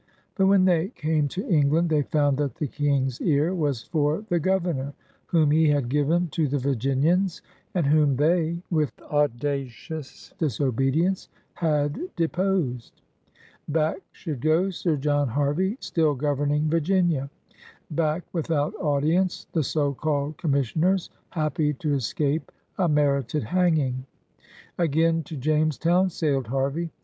But 0.33 0.47
when 0.47 0.65
they 0.65 0.87
came 0.89 1.27
to 1.27 1.47
England, 1.47 1.89
they 1.91 1.99
f 1.99 2.09
oimd 2.09 2.37
that 2.37 2.55
the 2.55 2.65
King's 2.65 3.21
ear 3.21 3.53
was 3.53 3.83
for 3.83 4.25
the 4.29 4.39
Gover 4.39 4.75
nor 4.75 4.93
whom 5.27 5.51
he 5.51 5.69
had 5.69 5.89
given 5.89 6.27
to 6.29 6.47
the 6.47 6.57
Virginians 6.57 7.43
and 7.75 7.85
whom 7.85 8.15
they, 8.15 8.57
with 8.71 8.91
audacious 9.03 10.33
disobedience, 10.39 11.29
had 11.53 11.99
deposed. 12.15 12.99
Back 13.69 13.97
should 14.11 14.41
go 14.41 14.71
Sir 14.71 14.97
John 14.97 15.27
Harvey, 15.27 15.77
still 15.79 16.15
governing 16.15 16.67
Virginia; 16.67 17.29
back 17.91 18.23
without 18.33 18.73
audience 18.81 19.45
the 19.53 19.61
so 19.61 19.93
called 19.93 20.35
com 20.39 20.49
missioners, 20.49 21.11
happy 21.29 21.73
to 21.75 21.93
escape 21.93 22.51
a 22.79 22.89
merited 22.89 23.43
hanging! 23.43 24.07
Again 24.79 25.21
to 25.25 25.37
Jamestown 25.37 26.09
sailed 26.09 26.47
Harvey. 26.47 26.89